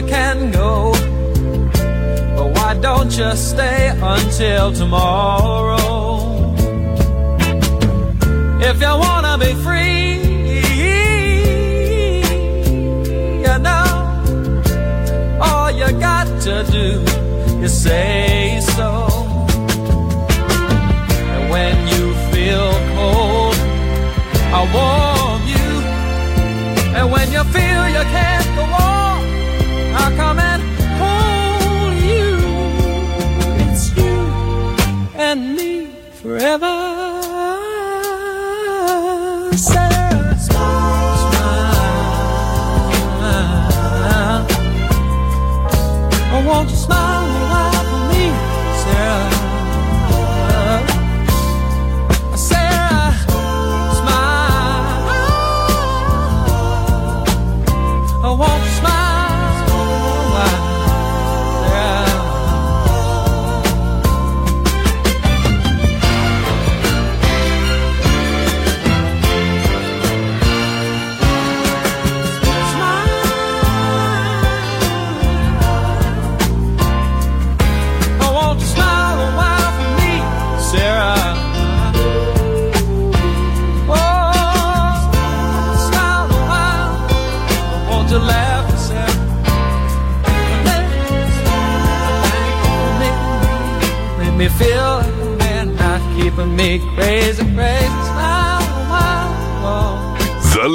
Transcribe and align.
You 0.00 0.06
can 0.06 0.52
go. 0.52 0.92
But 2.36 2.48
why 2.56 2.74
don't 2.80 3.10
you 3.18 3.30
stay 3.34 3.88
until 4.00 4.72
tomorrow? 4.72 6.54
If 8.60 8.80
you 8.80 8.92
wanna 9.04 9.38
be 9.38 9.52
free, 9.64 10.08
you 13.44 13.56
know, 13.66 13.88
all 15.40 15.70
you 15.70 15.88
got 15.98 16.26
to 16.46 16.54
do 16.78 16.88
is 17.64 17.72
say 17.82 18.60
so. 18.76 18.90
And 21.34 21.50
when 21.50 21.76
you 21.92 22.04
feel 22.30 22.70
cold, 22.94 23.56
I 24.58 24.60
warm 24.74 24.97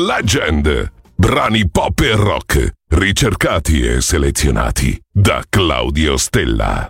Legend. 0.05 0.91
Brani 1.15 1.69
pop 1.69 1.97
e 2.01 2.15
rock, 2.15 2.73
ricercati 2.89 3.87
e 3.87 4.01
selezionati 4.01 4.99
da 5.09 5.41
Claudio 5.47 6.17
Stella. 6.17 6.89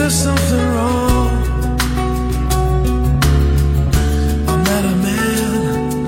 there's 0.00 0.14
something 0.14 0.66
wrong. 0.74 1.30
I'm 4.48 4.62
not 4.70 4.84
a 4.92 4.96
man, 5.06 6.06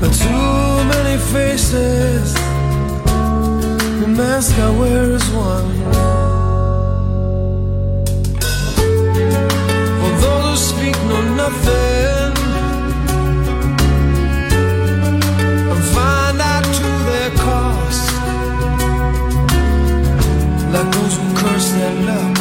but 0.00 0.12
too 0.24 0.74
many 0.92 1.16
faces. 1.34 2.34
The 4.00 4.08
mask 4.20 4.56
I 4.58 4.70
wear 4.78 5.10
is 5.18 5.28
one. 5.30 5.70
For 10.00 10.12
those 10.24 10.60
who 10.60 10.68
speak 10.70 10.96
know 11.08 11.22
nothing. 11.42 12.32
and 15.72 15.84
find 15.96 16.38
out 16.52 16.66
to 16.78 16.88
their 17.08 17.30
cost. 17.46 18.06
Like 20.74 20.88
those 20.94 21.14
who 21.18 21.26
curse 21.40 21.68
their 21.72 21.94
luck 22.06 22.31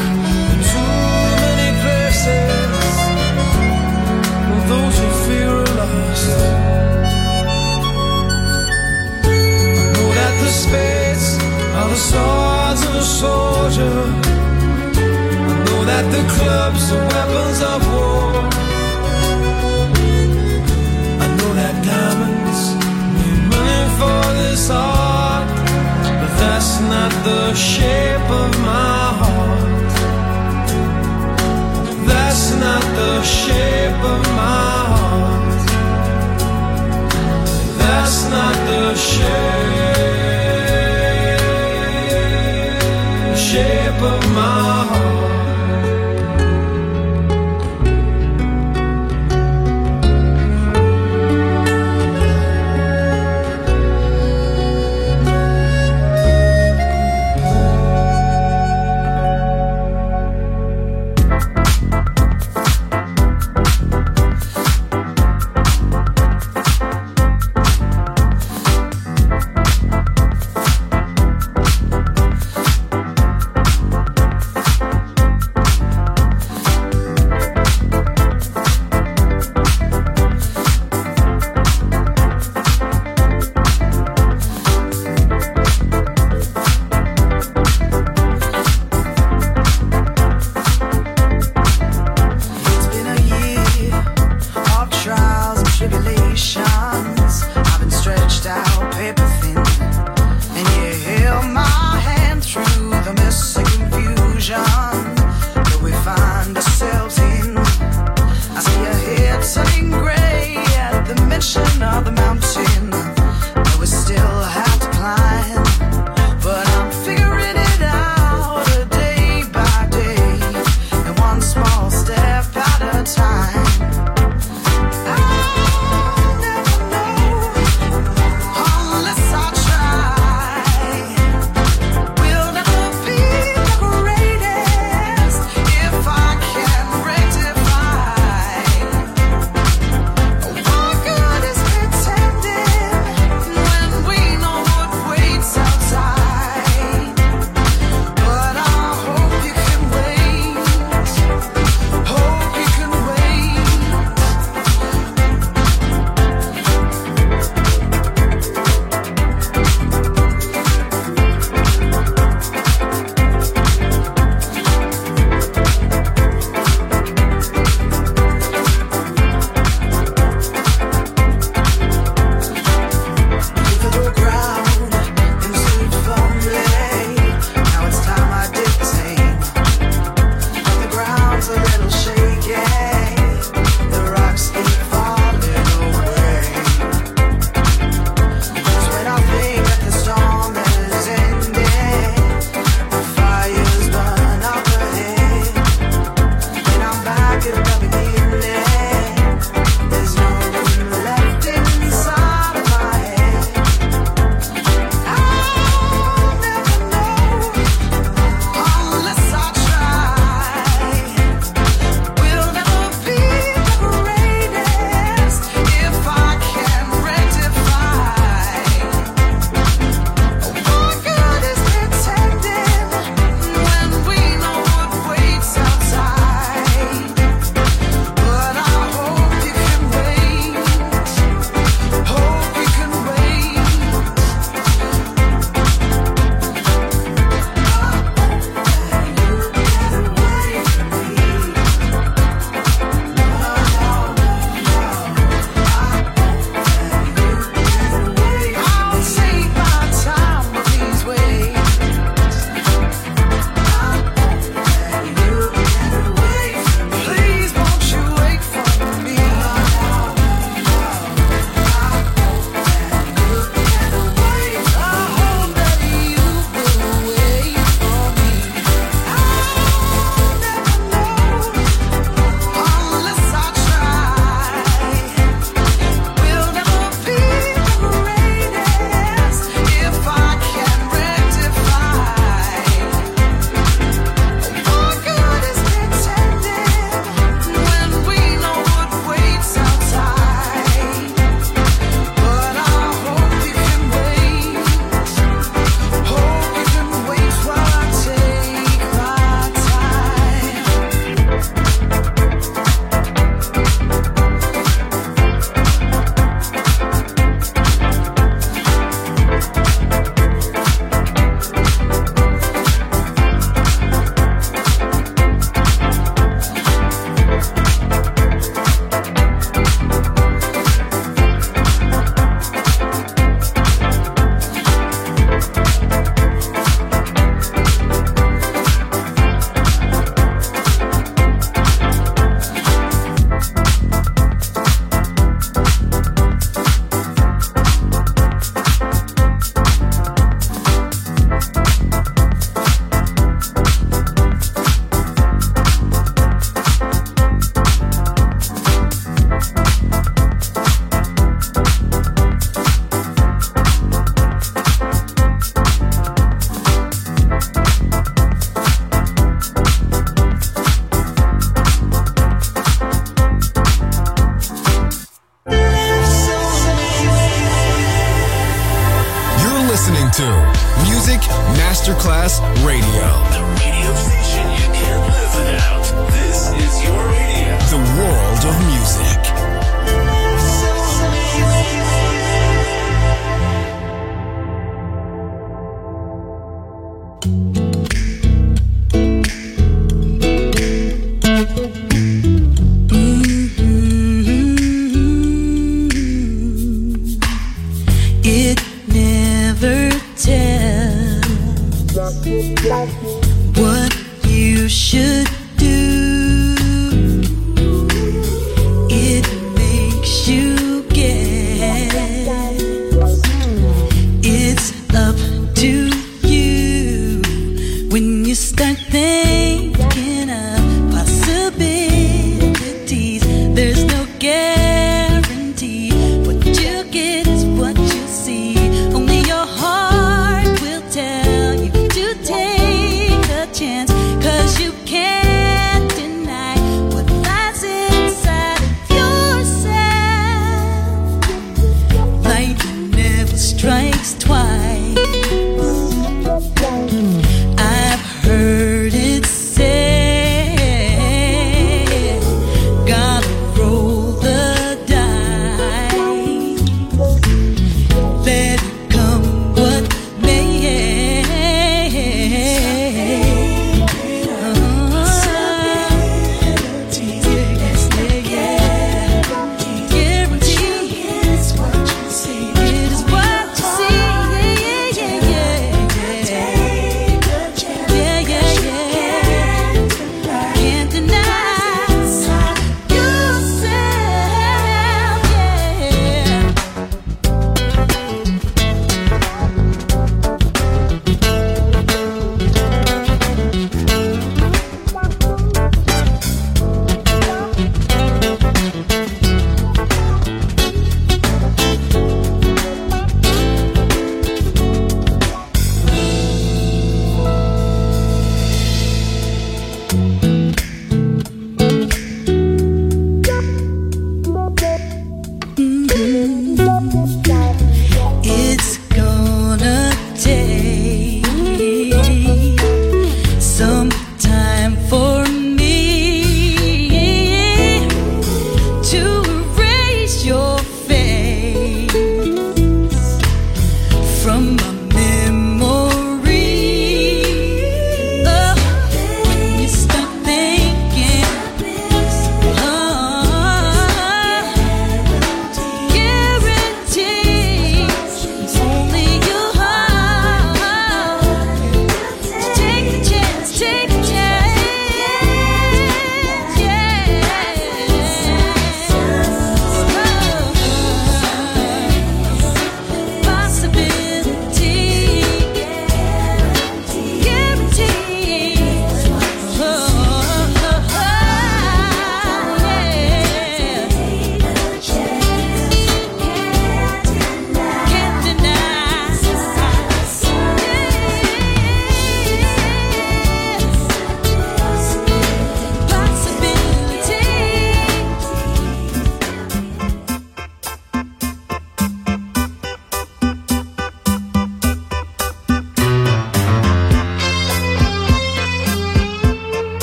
That 16.01 16.11
the 16.13 16.33
clubs 16.33 16.91
are 16.93 17.10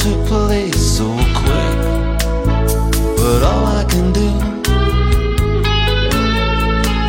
Took 0.00 0.26
place 0.26 0.96
so 0.96 1.08
quick. 1.34 1.78
But 3.18 3.42
all 3.42 3.66
I 3.66 3.84
can 3.86 4.12
do 4.12 4.30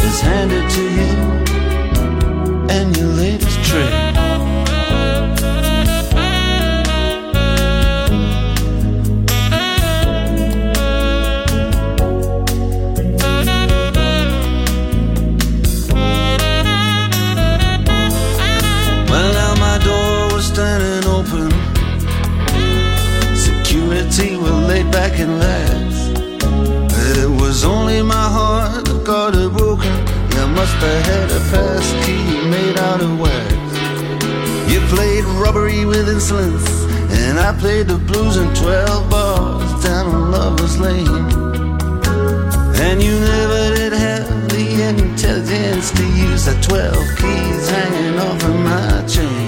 is 0.08 0.20
hand 0.20 0.52
it 0.52 0.70
to 0.76 0.84
you 1.00 1.14
and 2.70 2.98
your 2.98 3.08
latest 3.08 3.64
trick. 3.64 4.11
With 35.86 36.10
insolence, 36.10 36.70
and 37.22 37.40
I 37.40 37.58
played 37.60 37.88
the 37.88 37.98
blues 37.98 38.38
in 38.38 38.54
12 38.56 39.10
bars 39.10 39.84
down 39.84 40.06
on 40.08 40.32
Lover's 40.32 40.80
Lane. 40.80 41.08
And 42.86 43.02
you 43.02 43.20
never 43.20 43.76
did 43.76 43.94
have 43.94 44.50
the 44.50 44.66
intelligence 44.90 45.92
to 45.92 46.06
use 46.28 46.46
the 46.46 46.56
12 46.62 46.96
keys 47.20 47.70
hanging 47.70 48.20
off 48.20 48.44
of 48.44 48.56
my 48.56 49.06
chain. 49.08 49.41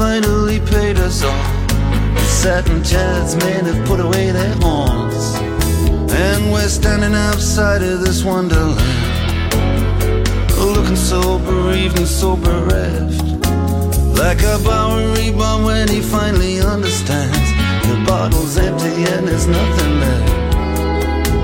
Finally 0.00 0.58
paid 0.60 0.96
us 0.96 1.22
all. 1.22 1.46
The 2.14 2.26
satin 2.42 2.82
chairs 2.82 3.36
men 3.36 3.66
have 3.66 3.86
put 3.86 4.00
away 4.00 4.30
their 4.30 4.54
horns. 4.62 5.24
And 6.26 6.50
we're 6.50 6.72
standing 6.80 7.14
outside 7.14 7.82
of 7.82 8.00
this 8.00 8.24
wonderland. 8.24 8.80
Looking 10.56 10.96
so 10.96 11.38
bereaved 11.40 11.98
and 11.98 12.08
so 12.08 12.34
bereft. 12.34 13.20
Like 14.22 14.40
a 14.54 14.56
Bowery 14.64 15.32
bomb 15.32 15.64
when 15.64 15.86
he 15.86 16.00
finally 16.00 16.60
understands. 16.60 17.48
The 17.88 18.02
bottle's 18.06 18.56
empty 18.56 19.04
and 19.12 19.28
there's 19.28 19.46
nothing 19.46 19.92
left. 20.04 20.32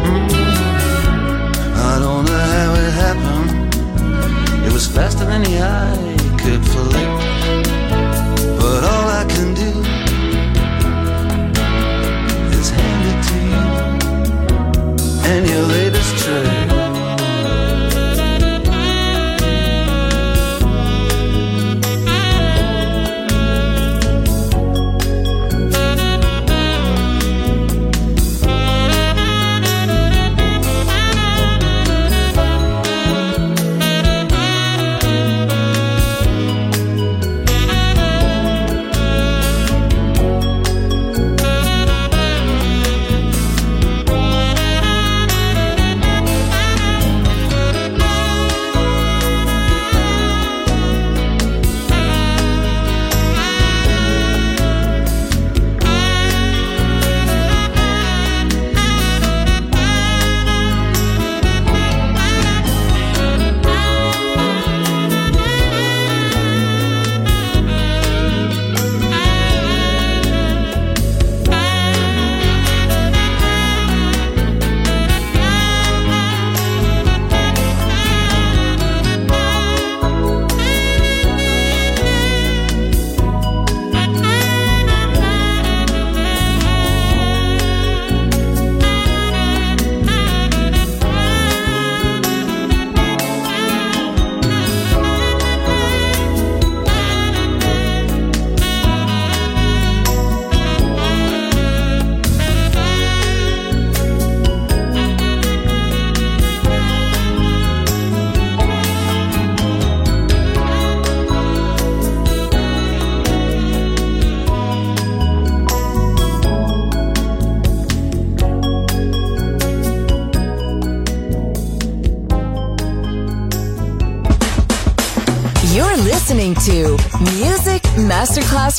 Mm-hmm. 0.09 1.75
I 1.93 1.95
don't 2.05 2.25
know 2.25 2.45
how 2.57 2.71
it 2.85 2.93
happened. 3.05 3.51
It 4.67 4.73
was 4.73 4.87
faster 4.87 5.27
than 5.27 5.43
the 5.43 5.57
eye 5.61 6.17
could 6.41 6.65
flick. 6.73 7.16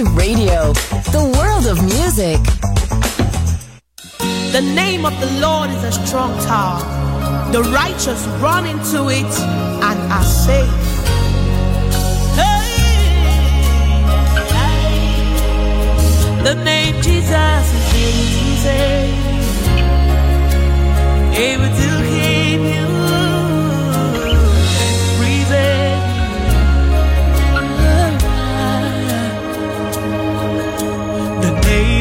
Radio, 0.05 0.73
the 1.11 1.33
world 1.37 1.65
of 1.65 1.81
music. 1.81 2.37
The 4.51 4.61
name 4.61 5.05
of 5.05 5.19
the 5.19 5.39
Lord 5.39 5.71
is 5.71 5.83
a 5.83 5.91
strong 5.91 6.37
tower. 6.43 6.79
The 7.51 7.63
righteous 7.63 8.23
run 8.39 8.67
into 8.67 9.09
it 9.09 9.25
and 9.81 9.99
are 10.11 10.23
safe. 10.23 10.69
Hey, 12.35 12.61
hey. 14.53 14.83
The 16.43 16.53
name 16.63 17.01
Jesus 17.01 17.73
is 17.73 17.95
easy. 17.95 19.17
Able 21.35 21.71
to 21.75 21.89
keep 22.07 22.61
you. 22.75 22.86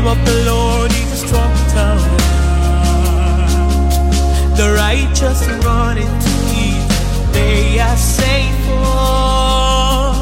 name 0.07 0.19
of 0.19 0.25
the 0.25 0.45
Lord 0.45 0.91
is 0.93 1.13
a 1.13 1.17
strong 1.27 1.55
tower. 1.75 2.17
The 4.57 4.75
righteous 4.77 5.47
run 5.65 5.99
into 5.99 6.35
it, 6.65 7.33
they 7.33 7.81
are 7.81 7.97
safe. 7.97 8.55
Oh, 8.69 10.13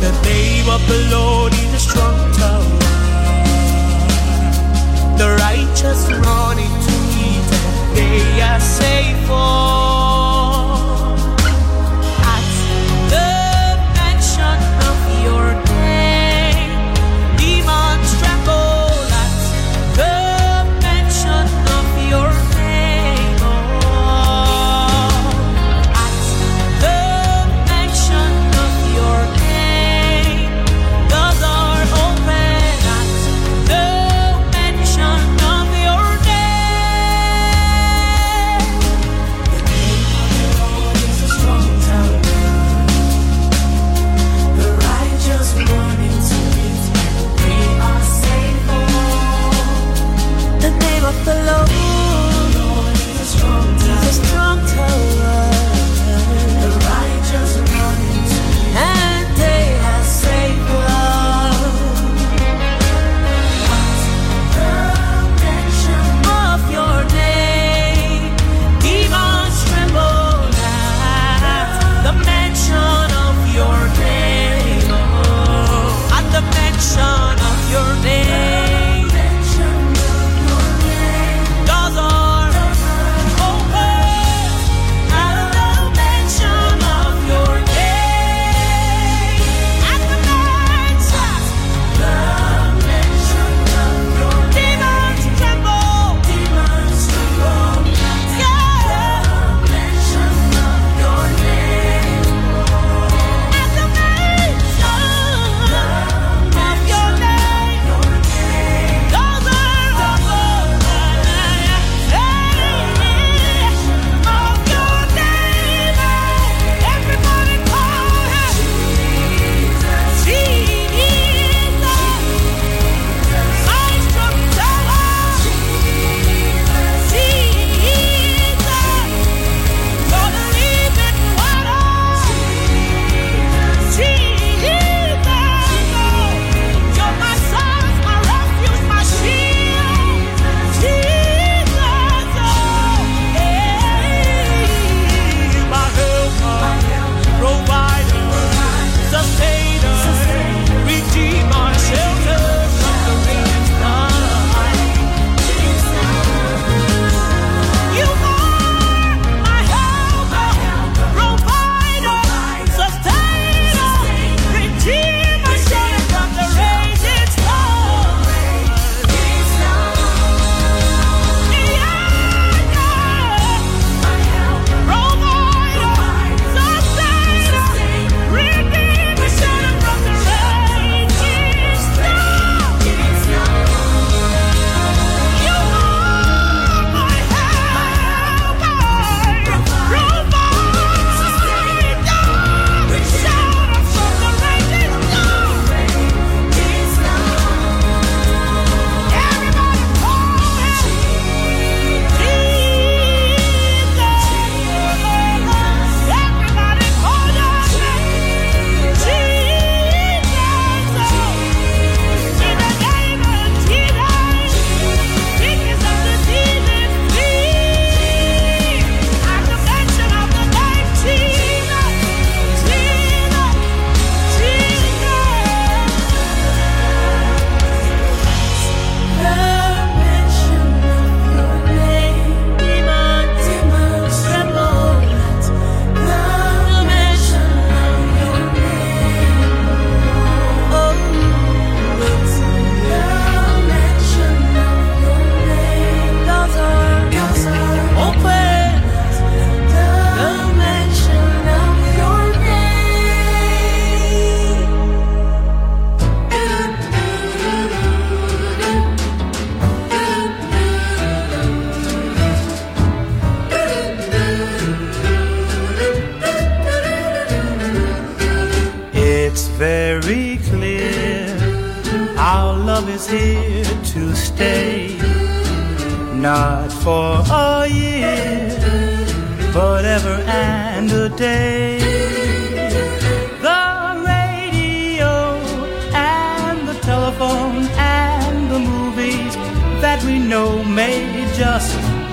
the 0.00 0.12
name 0.22 0.68
of 0.68 0.86
the 0.86 0.98
Lord 1.16 1.52
is 1.52 1.74
a 1.74 1.78
strong 1.78 2.32
tower. 2.34 2.78
The 5.16 5.28
righteous 5.46 6.10
run 6.10 6.58
into 6.58 6.96
it, 7.30 7.46
they 7.94 8.42
are 8.42 8.60
safe. 8.60 9.28
Oh, 9.30 9.97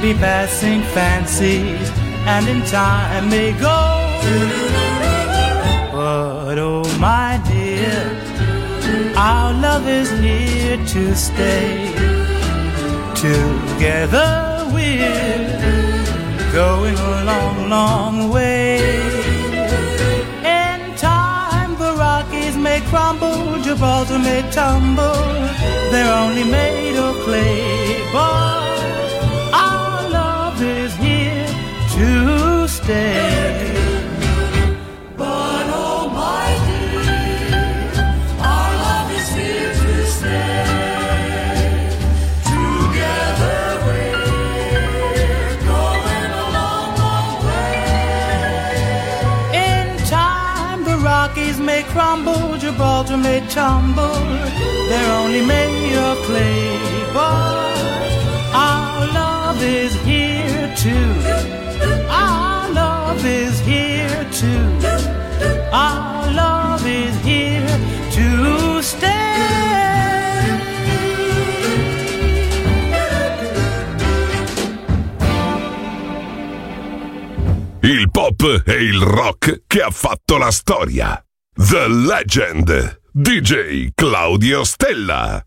be 0.06 0.14
passing 0.14 0.84
fancies 0.94 1.90
and 2.34 2.48
in 2.48 2.62
time 2.68 3.28
may 3.28 3.52
go. 3.54 3.80
But 5.92 6.58
oh 6.60 6.86
my 7.00 7.42
dear, 7.50 7.98
our 9.18 9.52
love 9.66 9.88
is 9.88 10.10
here 10.26 10.78
to 10.94 11.04
stay. 11.16 11.72
Together 13.26 14.30
we're 14.76 15.50
going 16.54 16.98
a 17.14 17.24
long, 17.32 17.58
long 17.78 18.30
way. 18.30 18.78
In 20.62 20.80
time 20.98 21.72
the 21.84 21.92
Rockies 22.04 22.56
may 22.58 22.80
crumble, 22.92 23.60
Gibraltar 23.64 24.20
may 24.20 24.44
tumble. 24.52 25.24
They're 25.92 26.16
only 26.24 26.44
made 26.44 26.96
of 26.96 27.16
clay, 27.24 28.04
but 28.14 28.75
stay. 32.86 33.74
But 35.18 35.66
oh 35.84 36.02
my 36.22 36.50
dear, 36.68 37.90
our 38.54 38.72
love 38.86 39.10
is 39.20 39.28
here 39.40 39.74
to 39.84 39.96
stay. 40.18 40.66
Together 42.54 43.62
we're 43.86 45.58
going 45.74 46.32
a 46.44 46.48
long, 46.58 46.90
long 47.04 47.32
way. 47.48 47.82
In 49.68 49.86
time, 50.06 50.80
the 50.84 50.98
Rockies 51.10 51.58
may 51.60 51.82
crumble, 51.94 52.58
Gibraltar 52.62 53.18
may 53.18 53.42
tumble. 53.50 54.22
They're 54.90 55.14
only 55.22 55.44
made 55.44 55.98
of 56.10 56.18
clay, 56.28 56.78
but 57.18 57.78
our 58.54 59.08
love 59.22 59.60
is 59.64 59.94
here 60.10 60.68
too. 60.78 61.65
Love 63.08 63.24
is 63.24 63.60
here 63.60 64.26
too. 64.32 64.66
Our 65.72 66.32
love 66.34 66.84
is 66.88 67.16
here 67.24 67.80
to 68.12 68.82
stay. 68.82 69.14
Il 77.82 78.10
pop 78.10 78.64
e 78.66 78.74
il 78.74 79.00
rock 79.00 79.62
che 79.68 79.82
ha 79.82 79.92
fatto 79.92 80.38
la 80.38 80.50
storia. 80.50 81.24
The 81.54 81.88
Legend. 81.88 83.02
DJ 83.12 83.90
Claudio 83.94 84.64
Stella. 84.64 85.46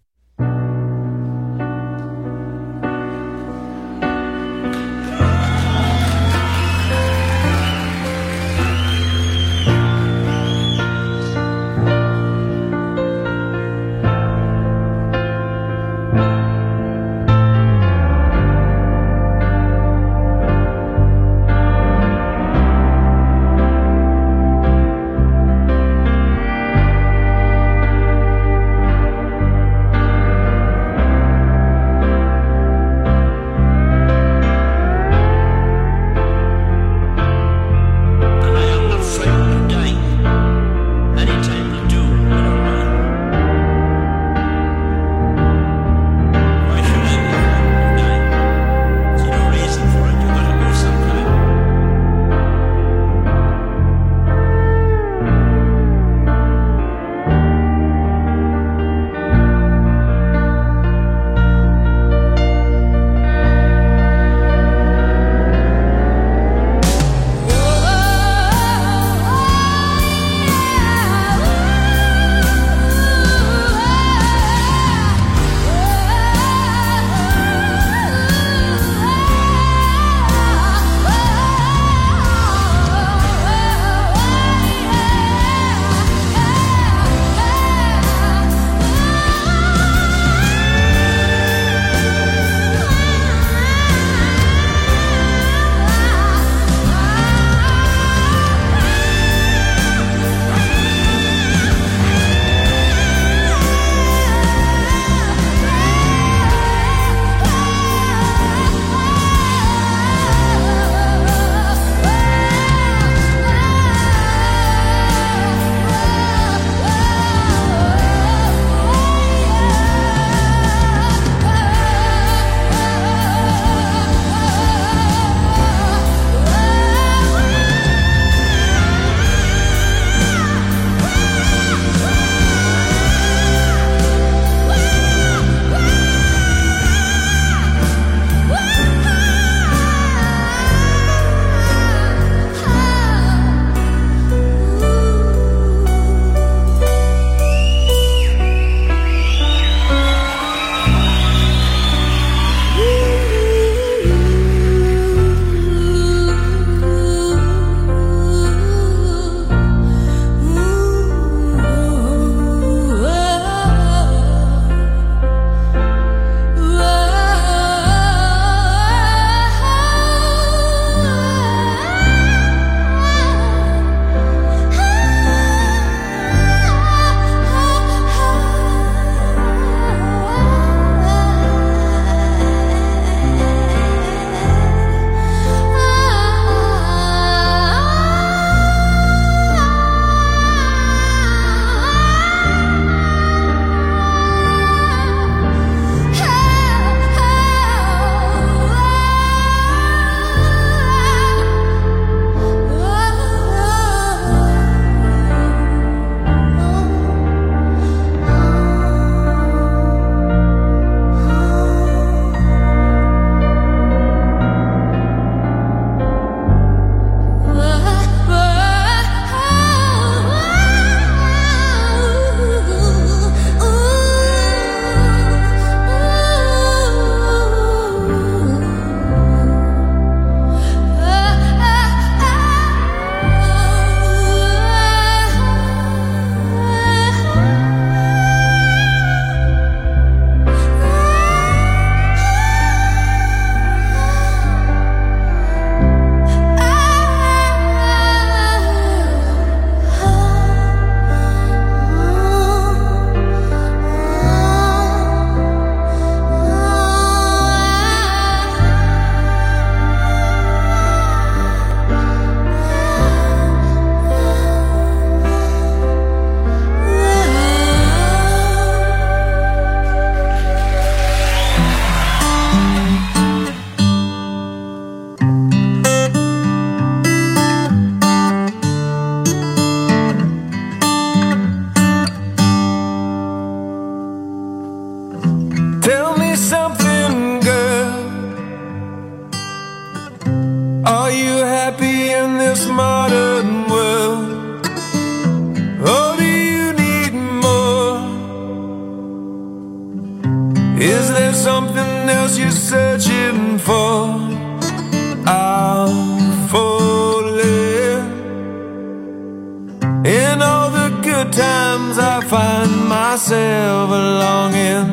few 311.18 311.30
times 311.30 311.98
I 311.98 312.20
find 312.24 312.88
myself 312.88 313.90
longing 313.90 314.88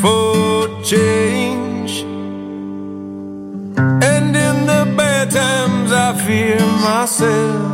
for 0.00 0.82
change. 0.82 2.02
And 3.78 4.36
in 4.36 4.66
the 4.66 4.94
bad 4.96 5.30
times 5.30 5.92
I 5.92 6.14
fear 6.26 6.60
myself. 6.60 7.73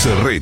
se 0.00 0.08
Cerré 0.08 0.39